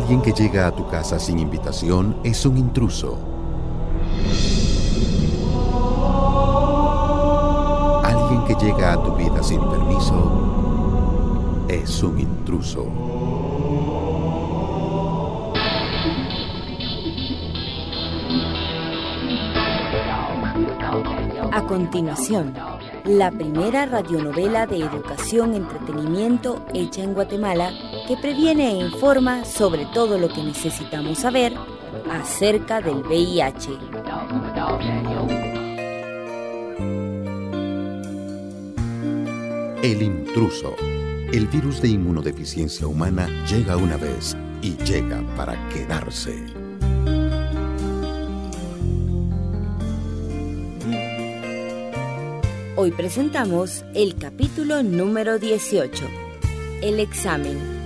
[0.00, 3.18] Alguien que llega a tu casa sin invitación es un intruso.
[8.02, 12.86] Alguien que llega a tu vida sin permiso es un intruso.
[21.52, 22.54] A continuación,
[23.04, 27.70] la primera radionovela de educación entretenimiento hecha en Guatemala
[28.06, 31.54] que previene e informa sobre todo lo que necesitamos saber
[32.10, 33.70] acerca del VIH.
[39.82, 40.74] El intruso.
[41.32, 46.44] El virus de inmunodeficiencia humana llega una vez y llega para quedarse.
[52.76, 56.04] Hoy presentamos el capítulo número 18,
[56.82, 57.79] el examen.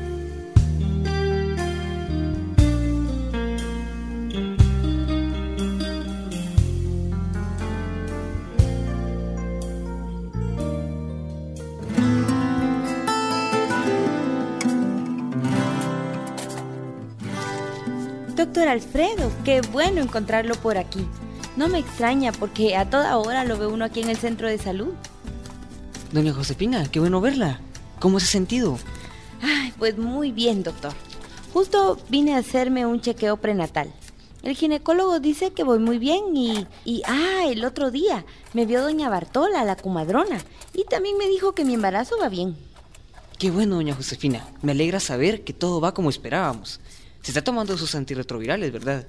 [18.55, 21.05] Doctor Alfredo, qué bueno encontrarlo por aquí.
[21.57, 24.59] No me extraña porque a toda hora lo ve uno aquí en el centro de
[24.59, 24.93] salud.
[26.13, 27.59] Doña Josefina, qué bueno verla.
[27.99, 28.79] ¿Cómo se ha sentido?
[29.43, 30.93] Ay, pues muy bien, doctor.
[31.53, 33.93] Justo vine a hacerme un chequeo prenatal.
[34.45, 38.83] El ginecólogo dice que voy muy bien y, y, ah, el otro día me vio
[38.83, 40.39] doña Bartola, la comadrona,
[40.73, 42.57] y también me dijo que mi embarazo va bien.
[43.37, 44.47] Qué bueno, doña Josefina.
[44.63, 46.79] Me alegra saber que todo va como esperábamos.
[47.25, 49.07] Se está tomando sus antirretrovirales, ¿verdad?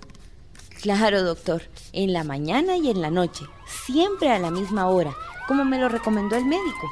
[0.82, 3.44] Claro, doctor, en la mañana y en la noche,
[3.86, 5.14] siempre a la misma hora,
[5.50, 6.90] como me lo recomendó el médico.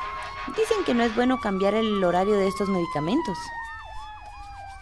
[0.47, 3.37] Dicen que no es bueno cambiar el horario de estos medicamentos.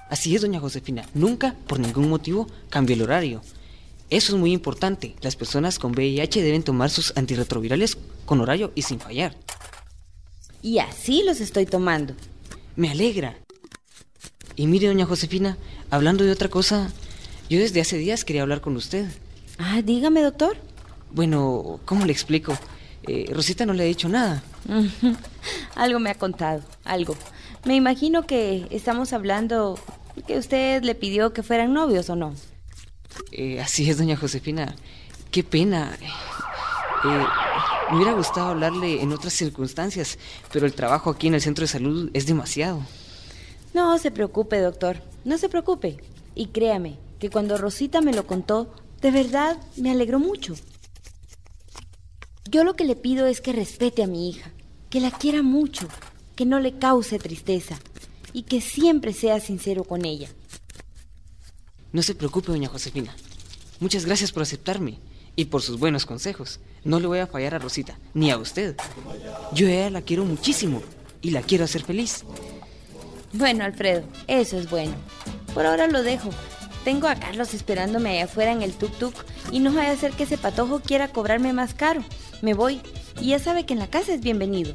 [0.10, 1.08] Así es, doña Josefina.
[1.14, 3.44] Nunca, por ningún motivo, cambie el horario.
[4.10, 5.16] Eso es muy importante.
[5.22, 9.38] Las personas con VIH deben tomar sus antirretrovirales con horario y sin fallar.
[10.64, 12.16] Y así los estoy tomando.
[12.76, 13.38] Me alegra.
[14.56, 15.58] Y mire, doña Josefina,
[15.92, 16.90] hablando de otra cosa,
[17.50, 19.06] yo desde hace días quería hablar con usted.
[19.60, 20.58] Ah, dígame, doctor.
[21.12, 22.58] Bueno, ¿cómo le explico?
[23.04, 24.42] Eh, Rosita no le ha dicho nada.
[25.76, 27.16] algo me ha contado, algo.
[27.66, 29.78] Me imagino que estamos hablando
[30.28, 32.34] que usted le pidió que fueran novios o no.
[33.32, 34.76] Eh, así es, doña Josefina.
[35.30, 35.98] Qué pena.
[37.04, 37.26] Eh,
[37.90, 40.18] me hubiera gustado hablarle en otras circunstancias,
[40.52, 42.82] pero el trabajo aquí en el centro de salud es demasiado.
[43.74, 45.02] No se preocupe, doctor.
[45.24, 45.98] No se preocupe.
[46.36, 50.56] Y créame, que cuando Rosita me lo contó, de verdad me alegró mucho.
[52.50, 54.52] Yo lo que le pido es que respete a mi hija,
[54.90, 55.88] que la quiera mucho,
[56.36, 57.80] que no le cause tristeza
[58.34, 60.30] y que siempre sea sincero con ella.
[61.94, 63.16] No se preocupe, doña Josefina.
[63.80, 65.00] Muchas gracias por aceptarme
[65.36, 66.60] y por sus buenos consejos.
[66.84, 68.76] No le voy a fallar a Rosita, ni a usted.
[69.54, 70.82] Yo a ella la quiero muchísimo
[71.22, 72.26] y la quiero hacer feliz.
[73.34, 74.94] Bueno, Alfredo, eso es bueno.
[75.54, 76.30] Por ahora lo dejo.
[76.84, 79.14] Tengo a Carlos esperándome allá afuera en el tuk-tuk
[79.52, 82.04] y no vaya a ser que ese patojo quiera cobrarme más caro.
[82.42, 82.82] Me voy
[83.20, 84.74] y ya sabe que en la casa es bienvenido.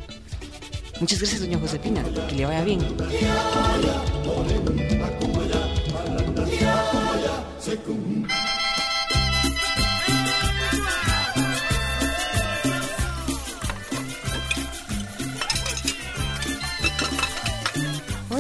[1.01, 2.03] Muchas gracias, doña Josefina.
[2.29, 2.81] Que le vaya bien.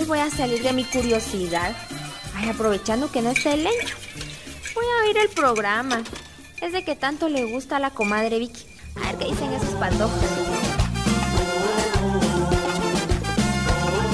[0.06, 1.74] Voy a salir de mi curiosidad
[2.36, 3.96] Ay, aprovechando que no está el lencho.
[4.74, 6.02] Voy a oír el programa.
[6.60, 8.66] Es de que tanto le gusta a la comadre Vicky.
[8.96, 10.20] A ver qué dicen esos pandojos.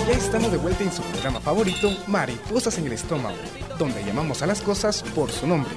[0.07, 3.37] Ya estamos de vuelta en su programa favorito, Mariposas en el Estómago,
[3.79, 5.73] donde llamamos a las cosas por su nombre.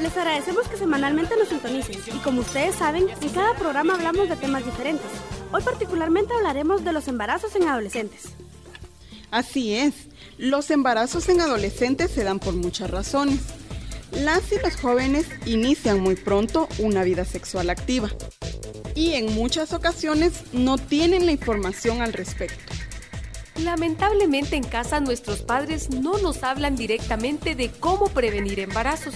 [0.00, 4.36] Les agradecemos que semanalmente nos sintonicen y como ustedes saben, en cada programa hablamos de
[4.36, 5.06] temas diferentes.
[5.52, 8.34] Hoy particularmente hablaremos de los embarazos en adolescentes.
[9.30, 9.94] Así es,
[10.38, 13.40] los embarazos en adolescentes se dan por muchas razones.
[14.12, 18.10] Las y los jóvenes inician muy pronto una vida sexual activa
[18.94, 22.72] y en muchas ocasiones no tienen la información al respecto.
[23.62, 29.14] Lamentablemente en casa nuestros padres no nos hablan directamente de cómo prevenir embarazos.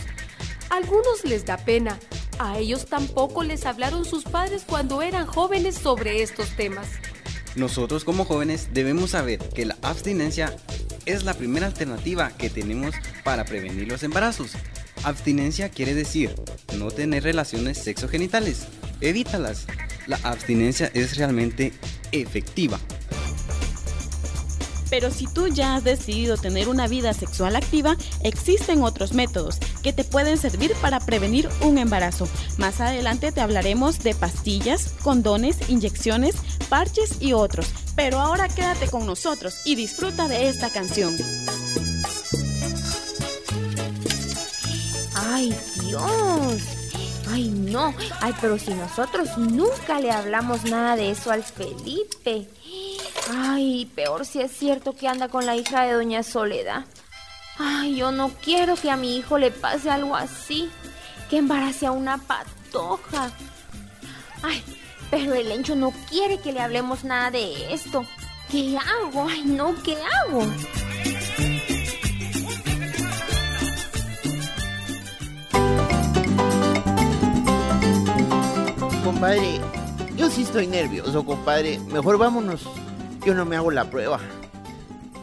[0.71, 1.99] A algunos les da pena,
[2.39, 6.89] a ellos tampoco les hablaron sus padres cuando eran jóvenes sobre estos temas.
[7.57, 10.55] Nosotros como jóvenes debemos saber que la abstinencia
[11.07, 12.95] es la primera alternativa que tenemos
[13.25, 14.53] para prevenir los embarazos.
[15.03, 16.35] Abstinencia quiere decir
[16.79, 18.67] no tener relaciones sexogenitales.
[19.01, 19.67] Evítalas.
[20.07, 21.73] La abstinencia es realmente
[22.13, 22.79] efectiva.
[24.91, 29.93] Pero si tú ya has decidido tener una vida sexual activa, existen otros métodos que
[29.93, 32.29] te pueden servir para prevenir un embarazo.
[32.59, 36.35] Más adelante te hablaremos de pastillas, condones, inyecciones,
[36.69, 37.67] parches y otros.
[37.97, 41.17] Pero ahora quédate con nosotros y disfruta de esta canción.
[45.15, 46.63] ¡Ay, Dios!
[47.31, 47.95] Ay, no.
[48.21, 52.49] Ay, pero si nosotros nunca le hablamos nada de eso al Felipe.
[53.33, 56.85] Ay, peor si es cierto que anda con la hija de doña Soledad.
[57.59, 60.69] Ay, yo no quiero que a mi hijo le pase algo así.
[61.29, 63.31] Que embarace a una patoja.
[64.43, 64.65] Ay,
[65.11, 68.05] pero el Encho no quiere que le hablemos nada de esto.
[68.51, 69.29] ¿Qué hago?
[69.29, 70.43] Ay, no, ¿qué hago?
[79.05, 79.61] Compadre,
[80.17, 81.79] yo sí estoy nervioso, compadre.
[81.79, 82.63] Mejor vámonos.
[83.25, 84.19] Yo no me hago la prueba.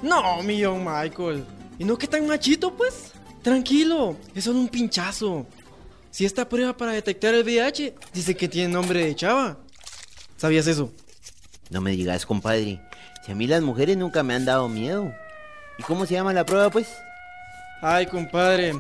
[0.02, 1.44] No, mi John Michael.
[1.80, 3.12] ¿Y no que tan machito, pues?
[3.42, 5.46] Tranquilo, es solo un pinchazo.
[6.12, 9.58] Si esta prueba para detectar el VIH dice que tiene nombre de chava.
[10.38, 10.92] ¿Sabías eso?
[11.70, 12.82] No me digas, compadre.
[13.26, 15.12] Si a mí las mujeres nunca me han dado miedo.
[15.78, 16.88] ¿Y cómo se llama la prueba, pues?
[17.82, 18.74] Ay, compadre.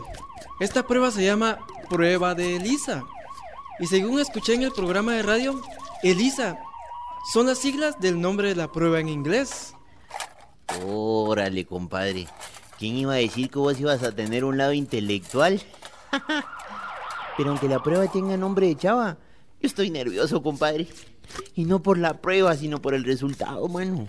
[0.59, 1.59] Esta prueba se llama
[1.89, 3.03] prueba de Elisa.
[3.79, 5.61] Y según escuché en el programa de radio,
[6.01, 6.57] Elisa
[7.31, 9.73] son las siglas del nombre de la prueba en inglés.
[10.85, 12.27] Órale, compadre.
[12.77, 15.61] ¿Quién iba a decir que vos ibas a tener un lado intelectual?
[17.37, 19.17] Pero aunque la prueba tenga nombre de chava,
[19.59, 20.87] yo estoy nervioso, compadre.
[21.55, 24.07] Y no por la prueba, sino por el resultado, mano.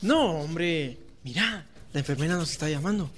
[0.00, 0.98] No, hombre.
[1.24, 3.10] Mira, la enfermera nos está llamando.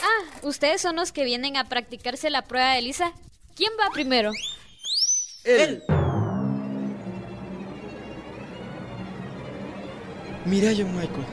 [0.00, 3.12] Ah, ustedes son los que vienen a practicarse la prueba de Elisa.
[3.54, 4.32] ¿Quién va primero?
[5.44, 5.82] Él.
[10.50, 11.24] Mira, John Michael,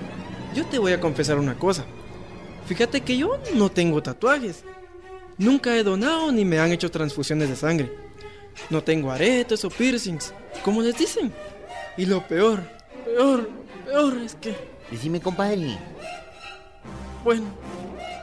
[0.53, 1.85] yo te voy a confesar una cosa.
[2.67, 4.63] Fíjate que yo no tengo tatuajes.
[5.39, 7.91] Nunca he donado ni me han hecho transfusiones de sangre.
[8.69, 11.33] No tengo aretes o piercings, como les dicen.
[11.97, 12.61] Y lo peor,
[13.05, 13.49] peor,
[13.85, 14.55] peor es que...
[14.91, 15.79] Decime, compadre.
[17.23, 17.45] Bueno,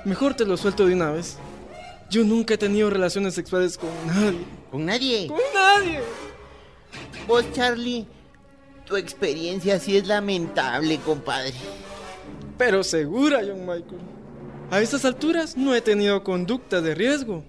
[0.05, 1.39] mejor te lo suelto de una vez.
[2.09, 4.45] Yo nunca he tenido relaciones sexuales con nadie.
[4.71, 5.27] ¿Con nadie?
[5.27, 6.01] ¡Con nadie!
[7.27, 8.07] Vos, Charlie,
[8.85, 11.55] tu experiencia sí es lamentable, compadre.
[12.59, 14.01] Pero segura, John Michael.
[14.71, 17.45] A estas alturas no he tenido conducta de riesgo.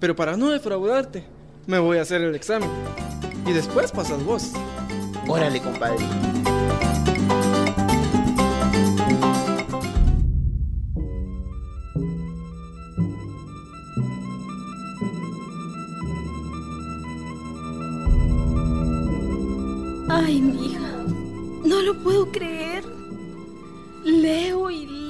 [0.00, 1.24] Pero para no defraudarte,
[1.66, 2.70] me voy a hacer el examen.
[3.46, 4.52] Y después pasas vos.
[5.26, 6.04] Órale, compadre.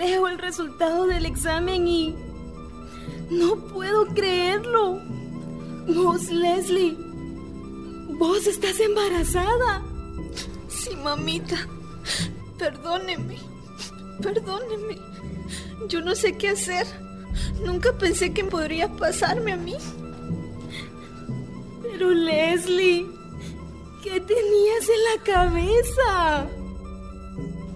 [0.05, 2.15] Leo el resultado del examen y
[3.31, 5.01] no puedo creerlo.
[5.87, 6.95] Vos, Leslie,
[8.19, 9.83] vos estás embarazada.
[10.69, 11.57] Sí, mamita.
[12.59, 13.39] Perdóneme.
[14.21, 14.99] Perdóneme.
[15.89, 16.87] Yo no sé qué hacer.
[17.65, 19.77] Nunca pensé que podría pasarme a mí.
[21.81, 23.07] Pero Leslie,
[24.03, 26.64] ¿qué tenías en la cabeza?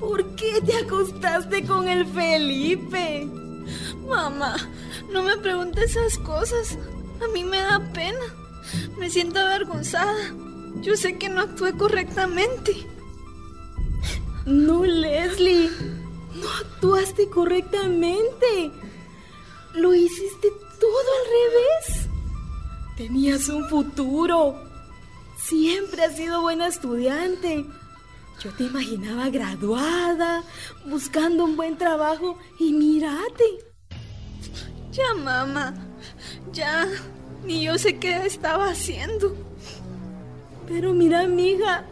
[0.00, 3.28] ¿Por qué te acostaste con el Felipe?
[4.06, 4.56] Mamá,
[5.12, 6.78] no me preguntes esas cosas.
[7.22, 8.18] A mí me da pena.
[8.98, 10.34] Me siento avergonzada.
[10.80, 12.86] Yo sé que no actué correctamente.
[14.46, 15.70] No, Leslie.
[16.34, 18.70] No actuaste correctamente.
[19.74, 20.48] Lo hiciste
[20.80, 22.08] todo al revés.
[22.96, 24.56] Tenías un futuro.
[25.36, 27.66] Siempre has sido buena estudiante.
[28.40, 30.44] Yo te imaginaba graduada,
[30.86, 33.44] buscando un buen trabajo y mírate.
[34.92, 35.74] Ya, mamá.
[36.52, 36.86] Ya.
[37.44, 39.34] Ni yo sé qué estaba haciendo.
[40.68, 41.84] Pero mira, amiga.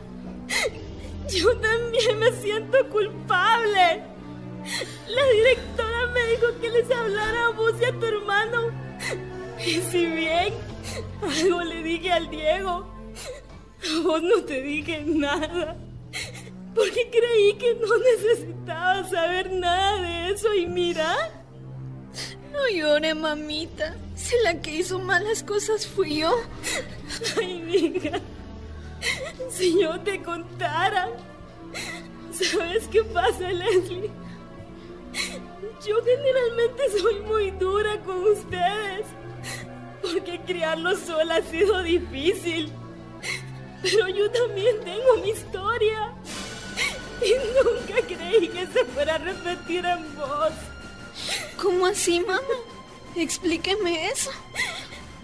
[1.28, 4.02] Yo también me siento culpable.
[5.08, 8.70] La directora me dijo que les hablara a vos y a tu hermano.
[9.58, 10.54] Y si bien
[11.22, 12.86] algo le dije al Diego,
[13.82, 15.76] a vos no te dije nada.
[16.74, 21.16] Porque creí que no necesitaba saber nada de eso y mira.
[22.52, 23.96] No llore, mamita.
[24.14, 26.34] Si la que hizo malas cosas fui yo.
[27.38, 28.20] Ay, hija.
[29.50, 31.08] Si yo te contara.
[32.32, 34.10] ¿Sabes qué pasa, Leslie?
[35.86, 39.06] Yo generalmente soy muy dura con ustedes.
[40.02, 42.70] Porque criarlos sola ha sido difícil.
[43.82, 46.12] Pero yo también tengo mi historia.
[47.22, 50.52] Y nunca creí que se fuera a convertir en vos.
[51.60, 52.42] ¿Cómo así, mamá?
[53.14, 54.30] Explíqueme eso.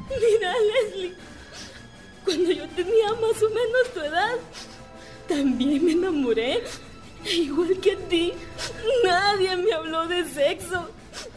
[0.08, 1.14] Mira, Leslie,
[2.24, 4.36] cuando yo tenía más o menos tu edad,
[5.28, 6.62] también me enamoré.
[7.24, 8.32] Igual que a ti,
[9.04, 10.88] nadie me habló de sexo.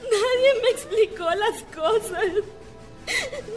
[0.03, 2.25] Nadie me explicó las cosas.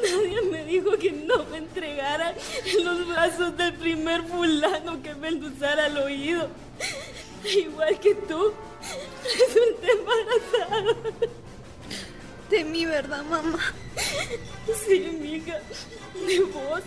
[0.02, 2.34] Nadie me dijo que no me entregara
[2.64, 6.48] en los brazos del primer fulano que me endulzara al oído.
[7.44, 8.52] Igual que tú,
[9.22, 10.96] resulté embarazada.
[12.50, 13.74] De mi verdad, mamá.
[14.86, 15.60] Sí, mija,
[16.26, 16.82] de vos.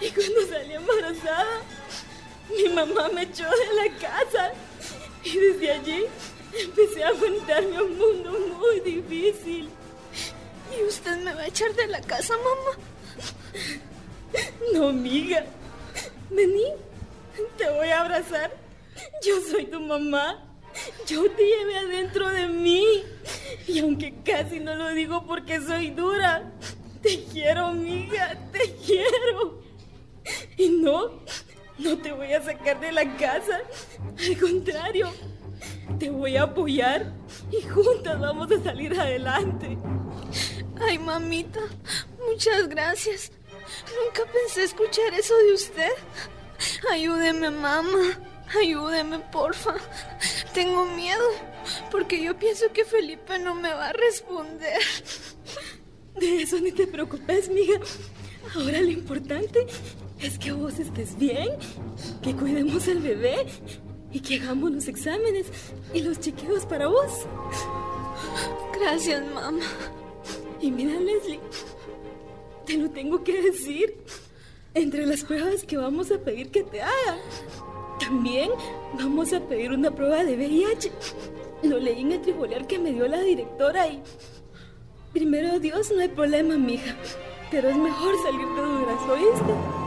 [0.00, 1.62] Y cuando salí embarazada,
[2.50, 4.52] mi mamá me echó de la casa.
[5.24, 6.04] Y desde allí
[6.58, 9.68] empecé a enfrentarme a un mundo muy difícil.
[10.78, 12.78] ¿Y usted me va a echar de la casa, mamá?
[14.72, 15.44] No, amiga.
[16.30, 16.64] Vení,
[17.56, 18.52] te voy a abrazar.
[19.24, 20.42] Yo soy tu mamá.
[21.06, 22.84] Yo te llevé adentro de mí.
[23.66, 26.52] Y aunque casi no lo digo porque soy dura,
[27.00, 29.62] te quiero, amiga, te quiero.
[30.58, 31.22] Y no,
[31.78, 33.60] no te voy a sacar de la casa.
[34.18, 35.10] Al contrario,
[35.98, 37.12] te voy a apoyar
[37.50, 39.78] y juntas vamos a salir adelante.
[40.80, 41.60] Ay, mamita,
[42.26, 43.32] muchas gracias.
[44.04, 45.92] Nunca pensé escuchar eso de usted.
[46.90, 48.20] Ayúdeme, mamá.
[48.60, 49.74] Ayúdeme, porfa.
[50.52, 51.24] Tengo miedo
[51.90, 54.78] porque yo pienso que Felipe no me va a responder.
[56.14, 57.80] De eso ni te preocupes, mija.
[58.54, 59.66] Ahora lo importante
[60.20, 61.50] es que vos estés bien,
[62.22, 63.46] que cuidemos al bebé
[64.12, 65.46] y que hagamos los exámenes
[65.92, 67.26] y los chequeos para vos.
[68.72, 69.60] Gracias, mamá.
[70.60, 71.40] Y mira, Leslie,
[72.64, 73.96] te lo tengo que decir.
[74.74, 77.18] Entre las pruebas que vamos a pedir que te haga,
[77.98, 78.50] también
[78.92, 80.92] vamos a pedir una prueba de VIH.
[81.62, 84.02] Lo leí en el tribunal que me dio la directora y...
[85.14, 86.94] Primero Dios, no hay problema, mija.
[87.50, 89.85] Pero es mejor salir de dudas, ¿oíste?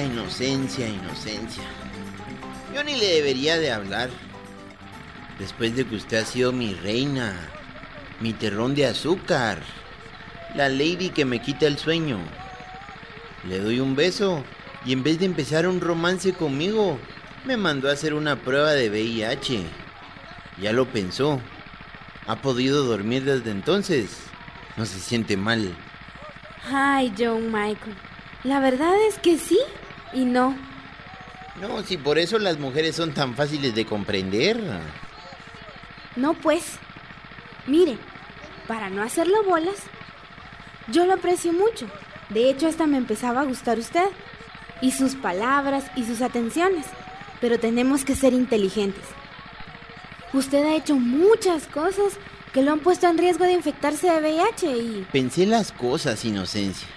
[0.00, 1.62] Inocencia, inocencia.
[2.74, 4.08] Yo ni le debería de hablar.
[5.38, 7.50] Después de que usted ha sido mi reina,
[8.20, 9.62] mi terrón de azúcar,
[10.54, 12.18] la lady que me quita el sueño.
[13.44, 14.42] Le doy un beso
[14.86, 16.98] y en vez de empezar un romance conmigo,
[17.44, 19.62] me mandó a hacer una prueba de VIH.
[20.60, 21.38] Ya lo pensó.
[22.26, 24.22] Ha podido dormir desde entonces.
[24.78, 25.76] No se siente mal.
[26.72, 27.94] Ay, John Michael.
[28.44, 29.58] La verdad es que sí
[30.12, 30.56] y no.
[31.60, 34.60] No, si por eso las mujeres son tan fáciles de comprender.
[36.16, 36.78] No, pues.
[37.66, 37.98] Mire,
[38.66, 39.76] para no hacerlo bolas,
[40.88, 41.86] yo lo aprecio mucho.
[42.30, 44.08] De hecho, hasta me empezaba a gustar usted.
[44.80, 46.86] Y sus palabras y sus atenciones.
[47.40, 49.04] Pero tenemos que ser inteligentes.
[50.32, 52.14] Usted ha hecho muchas cosas
[52.52, 55.06] que lo han puesto en riesgo de infectarse de VIH y...
[55.12, 56.88] Pensé las cosas, inocencia.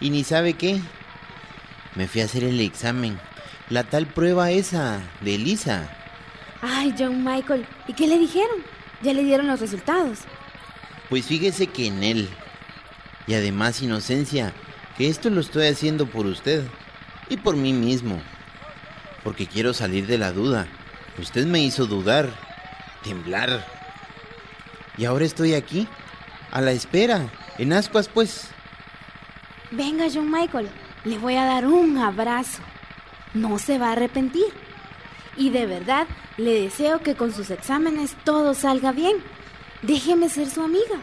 [0.00, 0.80] Y ni sabe qué.
[1.94, 3.18] Me fui a hacer el examen.
[3.70, 5.88] La tal prueba esa de Elisa.
[6.62, 7.66] Ay, John Michael.
[7.86, 8.62] ¿Y qué le dijeron?
[9.02, 10.20] Ya le dieron los resultados.
[11.08, 12.28] Pues fíjese que en él.
[13.26, 14.52] Y además, inocencia,
[14.96, 16.64] que esto lo estoy haciendo por usted.
[17.28, 18.20] Y por mí mismo.
[19.22, 20.66] Porque quiero salir de la duda.
[21.18, 22.30] Usted me hizo dudar.
[23.04, 23.66] Temblar.
[24.96, 25.86] Y ahora estoy aquí.
[26.50, 27.28] A la espera.
[27.58, 28.48] En ascuas, pues.
[29.70, 30.70] Venga, John Michael,
[31.04, 32.62] le voy a dar un abrazo.
[33.34, 34.46] No se va a arrepentir.
[35.36, 39.16] Y de verdad, le deseo que con sus exámenes todo salga bien.
[39.82, 40.98] Déjeme ser su amiga.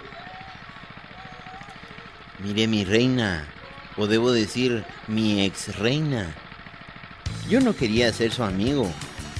[2.39, 3.47] Mire, mi reina,
[3.95, 6.35] o debo decir, mi ex reina.
[7.49, 8.91] Yo no quería ser su amigo.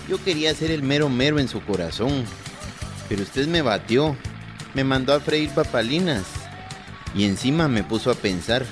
[0.08, 2.24] Yo quería ser el mero mero en su corazón.
[3.10, 4.16] Pero usted me batió.
[4.74, 6.24] Me mandó a freír papalinas.
[7.14, 8.66] Y encima me puso a pensar.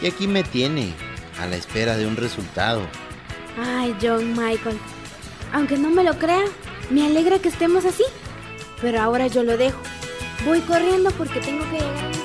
[0.00, 0.94] Y aquí me tiene,
[1.40, 2.82] a la espera de un resultado.
[3.58, 4.78] Ay, John Michael.
[5.52, 6.44] Aunque no me lo crea,
[6.90, 8.04] me alegra que estemos así.
[8.80, 9.80] Pero ahora yo lo dejo.
[10.44, 12.17] Voy corriendo porque tengo que llegar.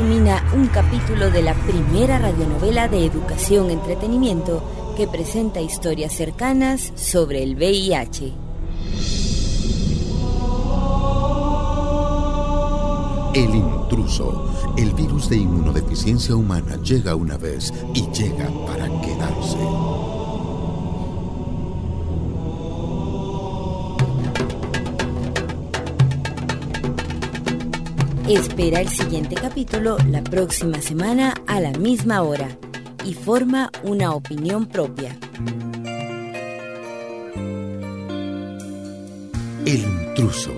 [0.00, 4.62] Termina un capítulo de la primera radionovela de educación entretenimiento
[4.96, 8.32] que presenta historias cercanas sobre el VIH.
[13.34, 20.09] El intruso, el virus de inmunodeficiencia humana llega una vez y llega para quedarse.
[28.30, 32.56] Espera el siguiente capítulo la próxima semana a la misma hora
[33.04, 35.18] y forma una opinión propia.
[39.66, 40.52] El intruso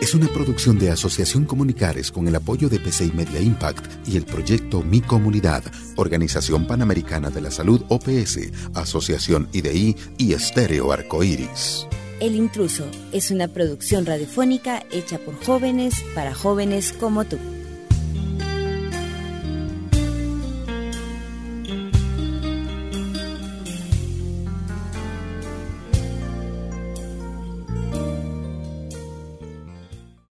[0.00, 4.24] es una producción de Asociación Comunicares con el apoyo de PCI Media Impact y el
[4.24, 5.62] proyecto Mi Comunidad,
[5.94, 11.86] Organización Panamericana de la Salud OPS, Asociación IDI y Estéreo Arcoiris.
[12.22, 17.36] El intruso es una producción radiofónica hecha por jóvenes para jóvenes como tú.